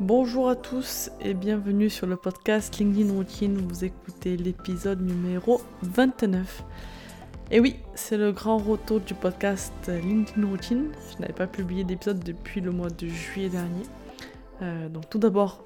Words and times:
Bonjour 0.00 0.48
à 0.48 0.56
tous 0.56 1.10
et 1.20 1.34
bienvenue 1.34 1.90
sur 1.90 2.06
le 2.06 2.16
podcast 2.16 2.78
LinkedIn 2.78 3.12
Routine. 3.12 3.58
Vous 3.58 3.84
écoutez 3.84 4.38
l'épisode 4.38 5.02
numéro 5.02 5.60
29. 5.82 6.64
Et 7.50 7.60
oui, 7.60 7.76
c'est 7.94 8.16
le 8.16 8.32
grand 8.32 8.56
retour 8.56 9.00
du 9.00 9.12
podcast 9.12 9.74
LinkedIn 9.88 10.46
Routine. 10.46 10.86
Je 11.12 11.20
n'avais 11.20 11.34
pas 11.34 11.46
publié 11.46 11.84
d'épisode 11.84 12.24
depuis 12.24 12.62
le 12.62 12.70
mois 12.70 12.88
de 12.88 13.08
juillet 13.08 13.50
dernier. 13.50 13.82
Euh, 14.62 14.88
donc 14.88 15.10
tout 15.10 15.18
d'abord, 15.18 15.62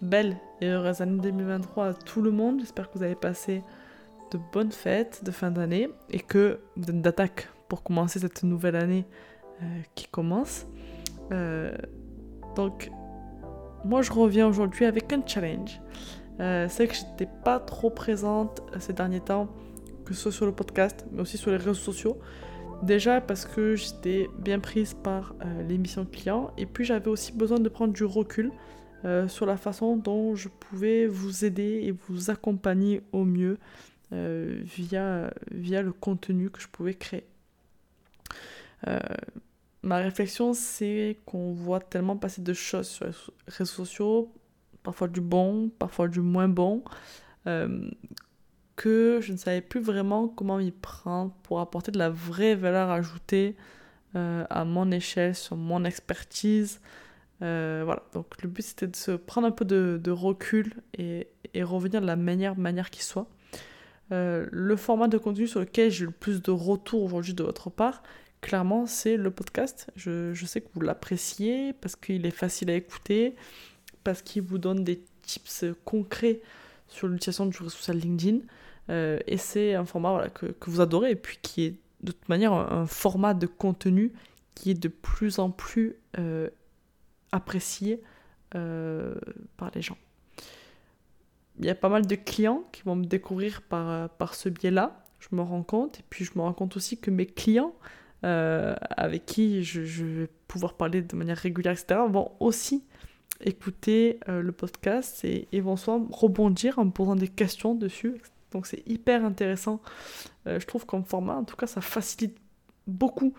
belle 0.00 0.38
et 0.62 0.66
heureuse 0.68 1.02
année 1.02 1.20
2023 1.20 1.88
à 1.88 1.92
tout 1.92 2.22
le 2.22 2.30
monde. 2.30 2.60
J'espère 2.60 2.90
que 2.90 2.96
vous 2.96 3.04
avez 3.04 3.14
passé 3.14 3.62
de 4.30 4.40
bonnes 4.54 4.72
fêtes 4.72 5.22
de 5.22 5.30
fin 5.30 5.50
d'année 5.50 5.90
et 6.08 6.20
que 6.20 6.60
vous 6.76 6.88
êtes 6.88 7.02
d'attaque 7.02 7.50
pour 7.68 7.82
commencer 7.82 8.20
cette 8.20 8.42
nouvelle 8.42 8.76
année 8.76 9.04
euh, 9.62 9.66
qui 9.94 10.06
commence. 10.06 10.66
Euh, 11.30 11.76
donc 12.56 12.90
moi 13.84 14.02
je 14.02 14.12
reviens 14.12 14.46
aujourd'hui 14.46 14.84
avec 14.84 15.12
un 15.12 15.22
challenge. 15.26 15.80
Euh, 16.40 16.66
c'est 16.68 16.86
que 16.86 16.94
j'étais 16.94 17.30
pas 17.44 17.60
trop 17.60 17.90
présente 17.90 18.62
ces 18.78 18.92
derniers 18.92 19.20
temps, 19.20 19.48
que 20.04 20.14
ce 20.14 20.22
soit 20.22 20.32
sur 20.32 20.46
le 20.46 20.52
podcast, 20.52 21.04
mais 21.12 21.20
aussi 21.20 21.36
sur 21.36 21.50
les 21.50 21.58
réseaux 21.58 21.74
sociaux. 21.74 22.18
Déjà 22.82 23.20
parce 23.20 23.44
que 23.44 23.76
j'étais 23.76 24.28
bien 24.38 24.58
prise 24.58 24.94
par 24.94 25.34
euh, 25.44 25.62
l'émission 25.62 26.06
client, 26.06 26.50
et 26.56 26.64
puis 26.64 26.84
j'avais 26.84 27.08
aussi 27.08 27.32
besoin 27.32 27.60
de 27.60 27.68
prendre 27.68 27.92
du 27.92 28.04
recul 28.04 28.50
euh, 29.04 29.28
sur 29.28 29.44
la 29.44 29.58
façon 29.58 29.96
dont 29.96 30.34
je 30.34 30.48
pouvais 30.48 31.06
vous 31.06 31.44
aider 31.44 31.82
et 31.84 31.94
vous 32.08 32.30
accompagner 32.30 33.02
au 33.12 33.24
mieux 33.24 33.58
via, 34.12 35.32
via 35.52 35.82
le 35.82 35.92
contenu 35.92 36.50
que 36.50 36.60
je 36.60 36.66
pouvais 36.66 36.94
créer 36.94 37.22
ma 39.82 39.96
réflexion, 39.98 40.52
c'est 40.52 41.18
qu'on 41.26 41.52
voit 41.52 41.80
tellement 41.80 42.16
passer 42.16 42.42
de 42.42 42.52
choses 42.52 42.88
sur 42.88 43.06
les 43.06 43.12
réseaux 43.46 43.84
sociaux, 43.84 44.32
parfois 44.82 45.08
du 45.08 45.20
bon, 45.20 45.70
parfois 45.78 46.08
du 46.08 46.20
moins 46.20 46.48
bon, 46.48 46.82
euh, 47.46 47.90
que 48.76 49.20
je 49.22 49.32
ne 49.32 49.36
savais 49.36 49.60
plus 49.60 49.80
vraiment 49.80 50.28
comment 50.28 50.58
m'y 50.58 50.70
prendre 50.70 51.32
pour 51.42 51.60
apporter 51.60 51.92
de 51.92 51.98
la 51.98 52.10
vraie 52.10 52.54
valeur 52.54 52.90
ajoutée 52.90 53.56
euh, 54.16 54.44
à 54.50 54.64
mon 54.64 54.90
échelle, 54.90 55.34
sur 55.34 55.56
mon 55.56 55.84
expertise. 55.84 56.80
Euh, 57.42 57.82
voilà, 57.84 58.02
donc 58.12 58.42
le 58.42 58.48
but 58.50 58.62
c'était 58.62 58.86
de 58.86 58.96
se 58.96 59.12
prendre 59.12 59.46
un 59.46 59.50
peu 59.50 59.64
de, 59.64 60.10
recul 60.10 60.74
et, 60.98 61.28
revenir 61.62 62.00
de 62.00 62.06
la 62.06 62.16
meilleure 62.16 62.58
manière 62.58 62.90
qui 62.90 63.02
soit. 63.02 63.26
le 64.10 64.76
format 64.76 65.08
de 65.08 65.16
contenu 65.18 65.46
sur 65.46 65.60
lequel 65.60 65.90
j'ai 65.90 66.04
le 66.04 66.10
plus 66.10 66.42
de 66.42 66.50
retours 66.50 67.02
aujourd'hui 67.02 67.32
de 67.34 67.42
votre 67.42 67.70
part, 67.70 68.02
clairement, 68.40 68.86
c'est 68.86 69.16
le 69.16 69.30
podcast. 69.30 69.90
Je, 69.96 70.34
sais 70.46 70.60
que 70.60 70.68
vous 70.74 70.80
l'appréciez 70.80 71.72
parce 71.74 71.96
qu'il 71.96 72.26
est 72.26 72.30
facile 72.30 72.70
à 72.70 72.74
écouter, 72.74 73.36
parce 74.04 74.22
qu'il 74.22 74.42
vous 74.42 74.58
donne 74.58 74.84
des 74.84 75.02
tips 75.22 75.66
concrets 75.84 76.40
sur 76.88 77.06
l'utilisation 77.06 77.46
du 77.46 77.56
réseau 77.58 77.70
social 77.70 77.98
LinkedIn. 77.98 78.38
Euh, 78.88 79.18
et 79.26 79.36
c'est 79.36 79.74
un 79.74 79.84
format 79.84 80.28
que, 80.30 80.54
vous 80.66 80.80
adorez 80.80 81.12
et 81.12 81.16
puis 81.16 81.38
qui 81.42 81.64
est 81.64 81.76
de 82.02 82.12
toute 82.12 82.28
manière 82.28 82.52
un, 82.52 82.86
format 82.86 83.34
de 83.34 83.46
contenu 83.46 84.12
qui 84.54 84.70
est 84.70 84.80
de 84.80 84.88
plus 84.88 85.38
en 85.38 85.50
plus 85.50 85.96
euh, 86.18 86.48
apprécié 87.30 88.02
euh, 88.54 89.14
par 89.56 89.70
les 89.74 89.82
gens. 89.82 89.98
Il 91.58 91.66
y 91.66 91.70
a 91.70 91.74
pas 91.74 91.90
mal 91.90 92.06
de 92.06 92.14
clients 92.14 92.64
qui 92.72 92.82
vont 92.82 92.96
me 92.96 93.04
découvrir 93.04 93.60
par, 93.62 94.08
par 94.08 94.34
ce 94.34 94.48
biais-là, 94.48 95.04
je 95.18 95.28
me 95.36 95.42
rends 95.42 95.62
compte. 95.62 96.00
Et 96.00 96.04
puis 96.08 96.24
je 96.24 96.32
me 96.34 96.40
rends 96.40 96.54
compte 96.54 96.76
aussi 96.76 96.98
que 96.98 97.10
mes 97.10 97.26
clients 97.26 97.74
euh, 98.22 98.74
avec 98.98 99.24
qui 99.24 99.64
je, 99.64 100.04
vais 100.04 100.28
pouvoir 100.46 100.74
parler 100.74 101.00
de 101.00 101.16
manière 101.16 101.38
régulière, 101.38 101.72
etc., 101.72 102.00
vont 102.06 102.32
aussi 102.38 102.84
écouter 103.40 104.20
euh, 104.28 104.42
le 104.42 104.52
podcast 104.52 105.24
et, 105.24 105.60
vont 105.60 105.76
soit 105.76 105.98
rebondir 106.10 106.78
en 106.78 106.84
me 106.84 106.90
posant 106.90 107.16
des 107.16 107.28
questions 107.28 107.74
dessus. 107.74 108.20
Donc 108.52 108.66
c'est 108.66 108.86
hyper 108.86 109.24
intéressant, 109.24 109.80
euh, 110.46 110.60
je 110.60 110.66
trouve, 110.66 110.84
comme 110.84 111.04
format. 111.04 111.36
En 111.36 111.44
tout 111.44 111.56
cas, 111.56 111.66
ça 111.66 111.80
facilite 111.80 112.36
beaucoup 112.86 113.34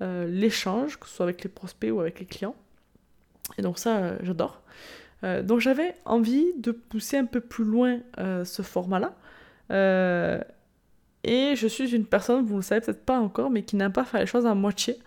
l'échange, 0.00 0.98
que 0.98 1.06
ce 1.06 1.14
soit 1.14 1.24
avec 1.24 1.42
les 1.44 1.48
prospects 1.48 1.90
ou 1.90 2.00
avec 2.00 2.20
les 2.20 2.26
clients. 2.26 2.56
Et 3.56 3.62
donc 3.62 3.78
ça, 3.78 4.22
j'adore. 4.22 4.60
donc 5.22 5.60
j'avais 5.60 5.94
envie 6.04 6.52
de 6.58 6.72
pousser 6.72 7.16
un 7.16 7.24
peu 7.24 7.40
plus 7.40 7.64
loin 7.64 8.00
ce 8.18 8.60
format-là. 8.60 9.14
Et 11.24 11.56
je 11.56 11.66
suis 11.66 11.94
une 11.94 12.04
personne, 12.04 12.44
vous 12.44 12.52
ne 12.52 12.58
le 12.58 12.62
savez 12.62 12.80
peut-être 12.82 13.04
pas 13.04 13.18
encore, 13.18 13.50
mais 13.50 13.62
qui 13.62 13.76
n'aime 13.76 13.92
pas 13.92 14.04
faire 14.04 14.20
les 14.20 14.26
choses 14.26 14.46
à 14.46 14.54
moitié. 14.54 14.98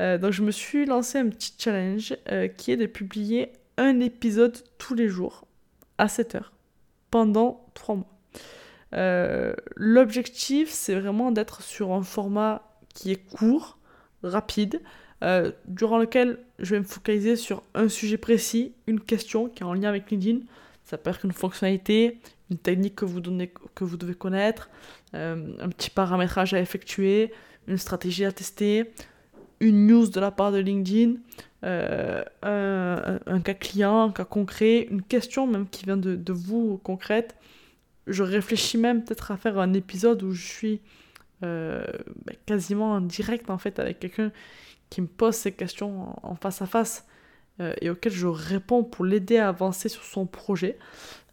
Euh, 0.00 0.18
donc 0.18 0.32
je 0.32 0.42
me 0.42 0.50
suis 0.50 0.86
lancé 0.86 1.18
un 1.18 1.28
petit 1.28 1.54
challenge 1.58 2.16
euh, 2.30 2.48
qui 2.48 2.72
est 2.72 2.76
de 2.76 2.86
publier 2.86 3.52
un 3.76 4.00
épisode 4.00 4.56
tous 4.78 4.94
les 4.94 5.08
jours 5.08 5.46
à 5.98 6.08
7 6.08 6.34
heures 6.34 6.52
pendant 7.10 7.64
3 7.74 7.96
mois. 7.96 8.06
Euh, 8.94 9.54
l'objectif, 9.76 10.70
c'est 10.70 10.94
vraiment 10.94 11.32
d'être 11.32 11.62
sur 11.62 11.92
un 11.92 12.02
format 12.02 12.62
qui 12.92 13.10
est 13.10 13.16
court, 13.16 13.78
rapide, 14.22 14.80
durant 15.64 15.96
lequel 15.96 16.38
je 16.58 16.74
vais 16.74 16.80
me 16.80 16.84
focaliser 16.84 17.34
sur 17.34 17.62
un 17.74 17.88
sujet 17.88 18.18
précis, 18.18 18.74
une 18.86 19.00
question 19.00 19.48
qui 19.48 19.62
est 19.62 19.66
en 19.66 19.72
lien 19.72 19.88
avec 19.88 20.10
LinkedIn. 20.10 20.40
Ça 20.84 20.98
peut 20.98 21.10
être 21.10 21.24
une 21.24 21.32
fonctionnalité, 21.32 22.18
une 22.50 22.58
technique 22.58 22.96
que 22.96 23.04
vous, 23.04 23.20
donnez, 23.20 23.52
que 23.74 23.84
vous 23.84 23.96
devez 23.96 24.14
connaître, 24.14 24.68
euh, 25.14 25.54
un 25.60 25.68
petit 25.70 25.90
paramétrage 25.90 26.54
à 26.54 26.60
effectuer, 26.60 27.32
une 27.66 27.78
stratégie 27.78 28.24
à 28.24 28.32
tester, 28.32 28.90
une 29.60 29.86
news 29.86 30.08
de 30.08 30.20
la 30.20 30.30
part 30.30 30.52
de 30.52 30.58
LinkedIn, 30.58 31.14
euh, 31.64 32.22
un, 32.42 33.40
cas 33.40 33.54
client, 33.54 34.08
un 34.08 34.12
cas 34.12 34.26
concret, 34.26 34.86
une 34.90 35.02
question 35.02 35.46
même 35.46 35.66
qui 35.68 35.84
vient 35.84 35.96
de, 35.96 36.32
vous 36.32 36.78
concrète. 36.82 37.34
Je 38.06 38.22
réfléchis 38.22 38.76
même 38.76 39.02
peut-être 39.02 39.30
à 39.30 39.38
faire 39.38 39.58
un 39.58 39.72
épisode 39.72 40.22
où 40.22 40.32
je 40.32 40.46
suis 40.46 40.80
euh, 41.42 41.84
ben, 42.26 42.36
quasiment 42.44 42.92
en 42.92 43.00
direct 43.00 43.48
en 43.48 43.56
fait 43.56 43.78
avec 43.78 44.00
quelqu'un 44.00 44.30
qui 44.90 45.00
me 45.00 45.06
pose 45.06 45.34
ces 45.34 45.52
questions 45.52 46.14
en 46.22 46.34
face 46.34 46.60
à 46.60 46.66
face. 46.66 47.06
Euh, 47.60 47.72
et 47.80 47.88
auquel 47.88 48.12
je 48.12 48.26
réponds 48.26 48.82
pour 48.82 49.04
l'aider 49.04 49.38
à 49.38 49.48
avancer 49.48 49.88
sur 49.88 50.02
son 50.02 50.26
projet. 50.26 50.76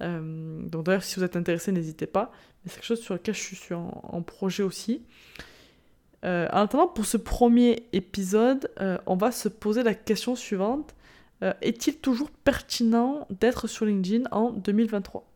Euh, 0.01 0.61
donc 0.67 0.85
d'ailleurs, 0.85 1.03
si 1.03 1.15
vous 1.15 1.23
êtes 1.23 1.35
intéressé, 1.35 1.71
n'hésitez 1.71 2.05
pas. 2.05 2.31
C'est 2.65 2.75
quelque 2.75 2.85
chose 2.85 3.01
sur 3.01 3.15
lequel 3.15 3.33
je 3.33 3.55
suis 3.55 3.73
en, 3.73 4.21
projet 4.21 4.61
aussi. 4.61 5.01
Euh, 6.23 6.47
en 6.53 6.59
attendant, 6.59 6.87
pour 6.87 7.05
ce 7.05 7.17
premier 7.17 7.87
épisode, 7.91 8.69
on 9.07 9.15
va 9.15 9.31
se 9.31 9.49
poser 9.49 9.81
la 9.81 9.95
question 9.95 10.35
suivante. 10.35 10.93
Est-il 11.61 11.97
toujours 11.97 12.29
pertinent 12.29 13.27
d'être 13.31 13.65
sur 13.65 13.87
LinkedIn 13.87 14.25
en 14.31 14.51
2023 14.51 15.27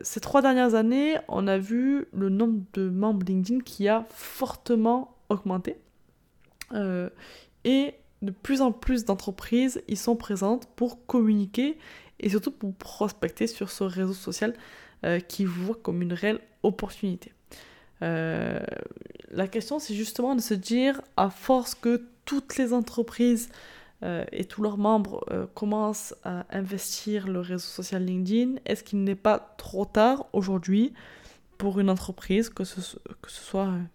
Ces 0.00 0.18
trois 0.18 0.42
dernières 0.42 0.74
années, 0.74 1.14
on 1.28 1.46
a 1.46 1.56
vu 1.56 2.06
le 2.12 2.30
nombre 2.30 2.64
de 2.72 2.88
membres 2.88 3.24
LinkedIn 3.24 3.60
qui 3.60 3.86
a 3.86 4.04
fortement 4.10 5.16
augmenté. 5.28 5.76
et 7.64 7.94
de 8.24 8.30
plus 8.30 8.60
en 8.60 8.72
plus 8.72 9.04
d'entreprises 9.04 9.82
y 9.88 9.96
sont 9.96 10.16
présentes 10.16 10.66
pour 10.76 11.06
communiquer 11.06 11.78
et 12.20 12.30
surtout 12.30 12.50
pour 12.50 12.74
prospecter 12.74 13.46
sur 13.46 13.70
ce 13.70 13.84
réseau 13.84 14.12
social 14.12 14.54
euh, 15.04 15.20
qui 15.20 15.44
voit 15.44 15.76
comme 15.82 16.02
une 16.02 16.12
réelle 16.12 16.40
opportunité. 16.62 17.32
Euh, 18.02 18.60
la 19.30 19.48
question, 19.48 19.78
c'est 19.78 19.94
justement 19.94 20.34
de 20.34 20.40
se 20.40 20.54
dire, 20.54 21.00
à 21.16 21.30
force 21.30 21.74
que 21.74 22.02
toutes 22.24 22.56
les 22.56 22.72
entreprises 22.72 23.50
euh, 24.02 24.24
et 24.32 24.44
tous 24.44 24.62
leurs 24.62 24.78
membres 24.78 25.24
commencent 25.54 26.14
à 26.24 26.46
investir 26.50 27.28
le 27.28 27.40
réseau 27.40 27.66
social 27.66 28.04
LinkedIn, 28.04 28.56
est-ce 28.64 28.82
qu'il 28.82 29.04
n'est 29.04 29.14
pas 29.14 29.54
trop 29.58 29.84
tard 29.84 30.26
aujourd'hui 30.32 30.92
pour 31.58 31.80
une 31.80 31.90
entreprise, 31.90 32.48
que 32.50 32.64
ce, 32.64 32.80
soit 33.26 33.64
une 33.64 33.88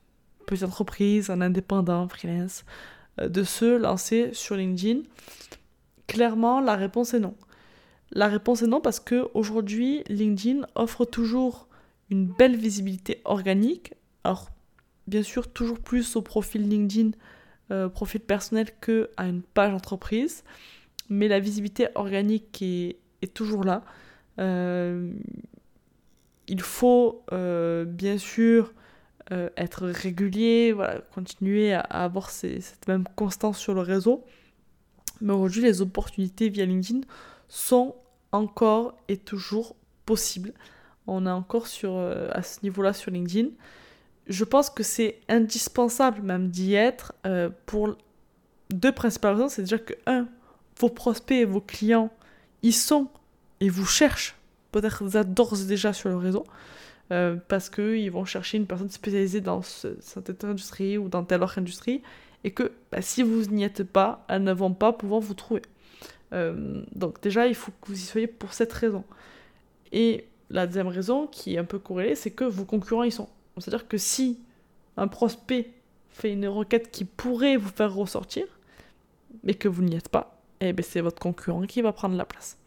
petite 0.46 0.64
entreprise, 0.64 1.30
un 1.30 1.42
indépendant, 1.42 2.08
freelance, 2.08 2.64
euh, 2.64 2.99
de 3.18 3.44
se 3.44 3.78
lancer 3.78 4.30
sur 4.34 4.56
LinkedIn 4.56 5.02
Clairement, 6.10 6.60
la 6.60 6.76
réponse 6.76 7.14
est 7.14 7.20
non. 7.20 7.36
La 8.12 8.28
réponse 8.28 8.64
est 8.64 8.68
non 8.68 8.82
parce 8.82 9.00
que 9.00 9.28
aujourd'hui, 9.36 10.04
LinkedIn 10.10 10.66
offre 10.74 11.06
toujours 11.06 11.68
une 12.10 12.26
belle 12.26 12.56
visibilité 12.56 13.22
organique. 13.26 13.94
Alors, 14.24 14.50
bien 15.06 15.22
sûr, 15.22 15.54
toujours 15.54 15.80
plus 15.80 16.16
au 16.16 16.24
profil 16.24 16.68
LinkedIn, 16.68 17.12
euh, 17.70 17.90
profil 17.90 18.22
personnel 18.22 18.70
que 18.82 19.12
à 19.18 19.28
une 19.28 19.44
page 19.44 19.72
entreprise. 19.72 20.44
Mais 21.10 21.28
la 21.28 21.40
visibilité 21.40 21.90
organique 21.94 22.60
est, 22.64 22.98
toujours 23.36 23.64
là. 23.64 23.84
Euh, 24.40 25.12
il 26.48 26.62
faut 26.62 27.24
bien 27.30 28.18
sûr 28.18 28.74
euh, 29.32 29.50
être 29.58 29.88
régulier, 29.88 30.72
voilà, 30.74 31.02
continuer 31.14 31.74
à, 31.74 31.82
avoir 31.82 32.30
cette 32.32 32.88
même 32.88 33.06
constance 33.16 33.60
sur 33.60 33.74
le 33.74 33.82
réseau. 33.82 34.26
Mais 35.22 35.34
aujourd'hui, 35.34 35.62
les 35.62 35.82
opportunités 35.82 36.50
via 36.50 36.66
LinkedIn 36.66 37.02
sont 37.48 37.96
encore 38.32 38.96
et 39.08 39.18
toujours 39.18 39.76
possibles. 40.06 40.54
On 41.08 41.26
est 41.26 41.32
encore 41.32 41.68
sur, 41.68 41.92
euh, 41.96 42.30
à 42.32 42.42
ce 42.42 42.60
niveau-là 42.64 42.94
sur 42.94 43.12
LinkedIn. 43.12 43.50
Je 44.28 44.44
pense 44.44 44.70
que 44.70 44.84
c'est 44.84 45.20
indispensable 45.28 46.22
même 46.22 46.50
d'y 46.50 46.76
être 46.76 47.14
euh, 47.26 47.50
pour 47.66 47.98
deux 48.72 48.92
principales 48.92 49.36
raisons. 49.36 49.50
C'est 49.50 49.64
déjà 49.64 49.80
que, 49.80 49.94
un, 50.06 50.28
vos 50.80 50.90
prospects 50.90 51.38
et 51.38 51.46
vos 51.46 51.62
clients, 51.62 52.12
ils 52.64 52.74
sont 52.74 53.10
et 53.60 53.70
vous 53.70 53.86
cherchent, 53.86 54.36
peut-être 54.72 55.04
d'ores 55.26 55.58
déjà 55.68 55.94
sur 55.94 56.10
le 56.10 56.18
réseau, 56.18 56.46
euh, 57.12 57.36
parce 57.48 57.70
qu'ils 57.70 58.12
vont 58.12 58.26
chercher 58.26 58.58
une 58.58 58.68
personne 58.68 58.90
spécialisée 58.90 59.42
dans 59.42 59.62
cette 59.62 60.44
industrie 60.44 60.98
ou 60.98 61.10
dans 61.10 61.24
telle 61.24 61.42
autre 61.44 61.58
industrie, 61.58 62.02
et 62.44 62.52
que 62.52 62.72
bah, 62.92 63.02
si 63.02 63.24
vous 63.24 63.46
n'y 63.48 63.64
êtes 63.64 63.84
pas, 63.84 64.26
elles 64.30 64.44
ne 64.44 64.54
vont 64.54 64.74
pas 64.74 64.94
pouvoir 64.94 65.22
vous 65.22 65.34
trouver. 65.34 65.62
Euh, 66.34 66.84
donc 66.94 67.22
déjà, 67.22 67.48
il 67.48 67.56
faut 67.56 67.72
que 67.82 67.88
vous 67.88 67.96
y 67.96 68.06
soyez 68.06 68.28
pour 68.28 68.54
cette 68.54 68.72
raison. 68.72 69.04
Et 69.92 70.26
la 70.50 70.68
deuxième 70.68 70.88
raison, 70.88 71.28
qui 71.28 71.56
est 71.56 71.58
un 71.58 71.64
peu 71.64 71.80
corrélée, 71.80 72.16
c'est 72.16 72.32
que 72.32 72.44
vos 72.44 72.66
concurrents 72.66 73.04
y 73.04 73.12
sont. 73.12 73.30
C'est-à-dire 73.58 73.88
que 73.88 73.98
si 73.98 74.40
un 74.96 75.08
prospect 75.08 75.72
fait 76.10 76.32
une 76.32 76.48
requête 76.48 76.92
qui 76.92 77.06
pourrait 77.06 77.58
vous 77.58 77.70
faire 77.70 77.94
ressortir, 77.94 78.46
mais 79.44 79.54
que 79.54 79.68
vous 79.68 79.84
n'y 79.84 79.96
êtes 79.96 80.10
pas, 80.10 80.40
eh 80.62 80.74
ben 80.74 80.84
c'est 80.84 81.02
votre 81.02 81.20
concurrent 81.20 81.62
qui 81.64 81.82
va 81.82 81.92
prendre 81.94 82.16
la 82.16 82.26
place. 82.26 82.58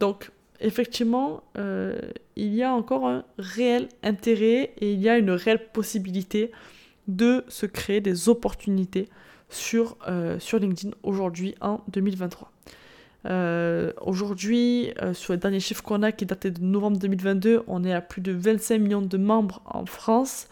Donc, 0.00 0.30
effectivement, 0.60 1.42
euh, 1.56 1.98
il 2.36 2.54
y 2.54 2.62
a 2.62 2.72
encore 2.72 3.06
un 3.06 3.24
réel 3.38 3.88
intérêt 4.02 4.72
et 4.78 4.92
il 4.92 5.00
y 5.00 5.08
a 5.08 5.18
une 5.18 5.30
réelle 5.30 5.70
possibilité 5.72 6.50
de 7.06 7.44
se 7.48 7.66
créer 7.66 8.00
des 8.00 8.28
opportunités 8.28 9.08
sur, 9.48 9.96
euh, 10.08 10.38
LinkedIn 10.52 10.94
aujourd'hui 11.02 11.54
en 11.60 11.80
2023. 11.88 12.50
Euh, 13.26 13.92
aujourd'hui, 14.00 14.92
sur 15.12 15.32
les 15.32 15.38
derniers 15.38 15.60
chiffres 15.60 15.82
qu'on 15.82 16.02
a 16.02 16.12
qui 16.12 16.26
dataient 16.26 16.50
de 16.50 16.62
novembre 16.62 16.98
2022, 16.98 17.62
on 17.66 17.84
est 17.84 17.92
à 17.92 18.00
plus 18.00 18.20
de 18.20 18.32
25 18.32 18.78
millions 18.78 19.02
de 19.02 19.16
membres 19.16 19.62
en 19.66 19.86
France. 19.86 20.48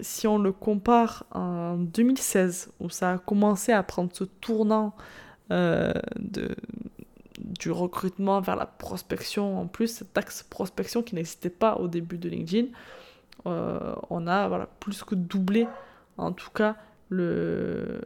si 0.00 0.26
on 0.26 0.38
le 0.38 0.52
compare 0.52 1.26
en 1.32 1.76
2016, 1.76 2.70
où 2.80 2.90
ça 2.90 3.12
a 3.12 3.18
commencé 3.18 3.72
à 3.72 3.82
prendre 3.82 4.10
ce 4.12 4.24
tournant 4.24 4.94
de, 5.50 6.54
du 7.58 7.70
recrutement 7.70 8.40
vers 8.40 8.56
la 8.56 8.66
prospection 8.66 9.58
en 9.60 9.66
plus, 9.66 9.88
cet 9.88 10.16
axe 10.16 10.42
prospection 10.42 11.02
qui 11.02 11.14
n'existait 11.14 11.50
pas 11.50 11.76
au 11.76 11.88
début 11.88 12.18
de 12.18 12.28
LinkedIn, 12.28 12.68
euh, 13.46 13.94
on 14.10 14.26
a 14.26 14.66
plus 14.80 15.04
que 15.04 15.14
doublé 15.14 15.68
en 16.18 16.32
tout 16.32 16.50
cas 16.50 16.76
le, 17.08 18.00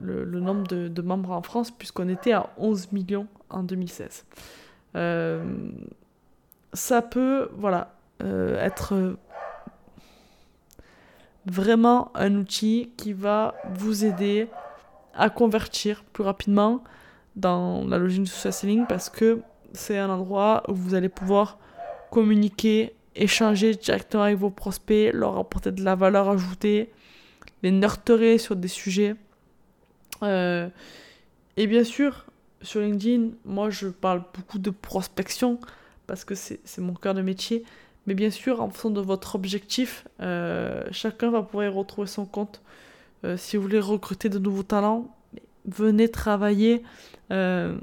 le, 0.00 0.40
nombre 0.40 0.66
de, 0.66 1.02
membres 1.02 1.30
en 1.30 1.42
France 1.42 1.70
puisqu'on 1.70 2.08
était 2.08 2.32
à 2.32 2.50
11 2.56 2.92
millions 2.92 3.26
en 3.50 3.62
2016. 3.62 4.24
Euh, 4.96 5.70
ça 6.72 7.02
peut 7.02 7.50
voilà, 7.56 7.94
euh, 8.22 8.58
être 8.60 9.16
vraiment 11.46 12.10
un 12.14 12.34
outil 12.36 12.92
qui 12.96 13.12
va 13.12 13.54
vous 13.74 14.04
aider 14.04 14.48
à 15.14 15.30
convertir 15.30 16.04
plus 16.04 16.22
rapidement, 16.22 16.82
dans 17.38 17.86
la 17.86 17.98
logique 17.98 18.24
du 18.24 18.30
social 18.30 18.52
selling 18.52 18.86
parce 18.86 19.08
que 19.08 19.40
c'est 19.72 19.96
un 19.96 20.10
endroit 20.10 20.62
où 20.68 20.74
vous 20.74 20.94
allez 20.94 21.08
pouvoir 21.08 21.58
communiquer, 22.10 22.94
échanger 23.14 23.74
directement 23.74 24.24
avec 24.24 24.36
vos 24.36 24.50
prospects, 24.50 25.12
leur 25.12 25.38
apporter 25.38 25.72
de 25.72 25.82
la 25.82 25.94
valeur 25.94 26.28
ajoutée, 26.28 26.90
les 27.62 27.70
nurturer 27.70 28.38
sur 28.38 28.56
des 28.56 28.68
sujets. 28.68 29.14
Euh, 30.22 30.68
et 31.56 31.66
bien 31.66 31.84
sûr, 31.84 32.26
sur 32.62 32.80
LinkedIn, 32.80 33.30
moi 33.44 33.70
je 33.70 33.88
parle 33.88 34.22
beaucoup 34.34 34.58
de 34.58 34.70
prospection 34.70 35.60
parce 36.06 36.24
que 36.24 36.34
c'est 36.34 36.78
mon 36.78 36.94
cœur 36.94 37.14
de 37.14 37.22
métier. 37.22 37.64
Mais 38.06 38.14
bien 38.14 38.30
sûr, 38.30 38.62
en 38.62 38.70
fonction 38.70 38.90
de 38.90 39.02
votre 39.02 39.34
objectif, 39.34 40.06
euh, 40.20 40.82
chacun 40.90 41.30
va 41.30 41.42
pouvoir 41.42 41.66
y 41.66 41.68
retrouver 41.68 42.08
son 42.08 42.24
compte. 42.24 42.62
Euh, 43.24 43.36
si 43.36 43.56
vous 43.56 43.62
voulez 43.64 43.80
recruter 43.80 44.30
de 44.30 44.38
nouveaux 44.38 44.62
talents, 44.62 45.14
venez 45.68 46.08
travailler 46.08 46.82
euh, 47.30 47.76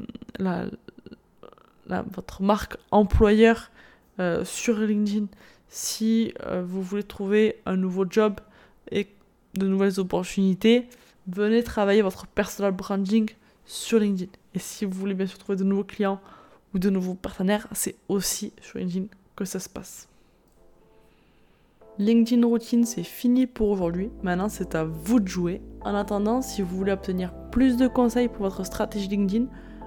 votre 1.87 2.41
marque 2.41 2.77
employeur 2.91 3.71
euh, 4.19 4.43
sur 4.45 4.77
LinkedIn. 4.77 5.27
Si 5.69 6.33
euh, 6.45 6.63
vous 6.65 6.81
voulez 6.81 7.03
trouver 7.03 7.57
un 7.65 7.75
nouveau 7.75 8.05
job 8.09 8.39
et 8.91 9.07
de 9.53 9.67
nouvelles 9.67 9.99
opportunités, 9.99 10.87
venez 11.27 11.63
travailler 11.63 12.01
votre 12.01 12.27
personal 12.27 12.71
branding 12.71 13.29
sur 13.65 13.99
LinkedIn. 13.99 14.31
Et 14.53 14.59
si 14.59 14.85
vous 14.85 14.97
voulez 14.97 15.13
bien 15.13 15.27
sûr 15.27 15.37
trouver 15.37 15.57
de 15.57 15.63
nouveaux 15.63 15.83
clients 15.83 16.21
ou 16.73 16.79
de 16.79 16.89
nouveaux 16.89 17.13
partenaires, 17.13 17.67
c'est 17.71 17.95
aussi 18.09 18.53
sur 18.61 18.79
LinkedIn 18.79 19.07
que 19.35 19.45
ça 19.45 19.59
se 19.59 19.69
passe. 19.69 20.07
LinkedIn 21.97 22.45
Routine, 22.45 22.83
c'est 22.83 23.03
fini 23.03 23.47
pour 23.47 23.69
aujourd'hui. 23.69 24.09
Maintenant, 24.21 24.49
c'est 24.49 24.75
à 24.75 24.83
vous 24.83 25.21
de 25.21 25.29
jouer. 25.29 25.61
En 25.79 25.95
attendant, 25.95 26.41
si 26.41 26.61
vous 26.61 26.75
voulez 26.75 26.91
obtenir 26.91 27.33
plus 27.51 27.77
de 27.77 27.87
conseils 27.87 28.27
pour 28.27 28.41
votre 28.41 28.65
stratégie 28.65 29.07
LinkedIn, 29.07 29.45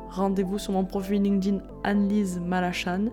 rendez-vous 0.08 0.58
sur 0.58 0.72
mon 0.72 0.86
profil 0.86 1.22
LinkedIn 1.22 1.58
Annelise 1.84 2.40
Malachan. 2.40 3.10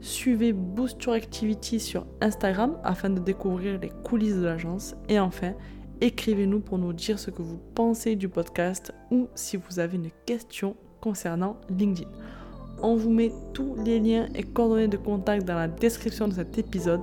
Suivez 0.00 0.52
Boost 0.52 1.02
Your 1.02 1.16
Activity 1.16 1.80
sur 1.80 2.06
Instagram 2.20 2.78
afin 2.84 3.10
de 3.10 3.18
découvrir 3.18 3.80
les 3.80 3.90
coulisses 4.04 4.36
de 4.36 4.44
l'agence. 4.44 4.94
Et 5.08 5.18
enfin, 5.18 5.54
écrivez-nous 6.00 6.60
pour 6.60 6.78
nous 6.78 6.92
dire 6.92 7.18
ce 7.18 7.32
que 7.32 7.42
vous 7.42 7.58
pensez 7.74 8.14
du 8.14 8.28
podcast 8.28 8.92
ou 9.10 9.26
si 9.34 9.56
vous 9.56 9.80
avez 9.80 9.96
une 9.96 10.10
question 10.24 10.76
concernant 11.00 11.56
LinkedIn. 11.68 12.08
On 12.80 12.94
vous 12.94 13.10
met 13.10 13.32
tous 13.54 13.74
les 13.84 13.98
liens 13.98 14.28
et 14.36 14.44
coordonnées 14.44 14.86
de 14.86 14.98
contact 14.98 15.44
dans 15.44 15.56
la 15.56 15.66
description 15.66 16.28
de 16.28 16.34
cet 16.34 16.58
épisode. 16.58 17.00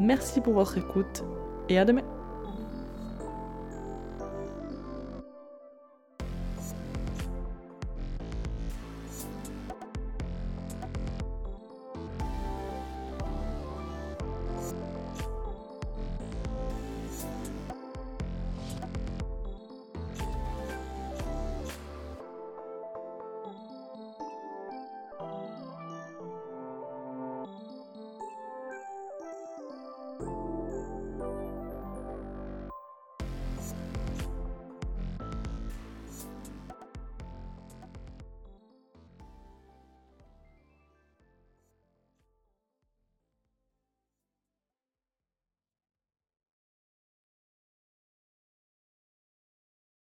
Merci 0.00 0.40
pour 0.40 0.54
votre 0.54 0.78
écoute 0.78 1.24
et 1.68 1.78
à 1.78 1.84
demain 1.84 2.02